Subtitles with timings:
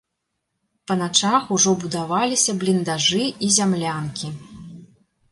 [0.91, 4.31] Па начах ужо будаваліся бліндажы і зямлянкі.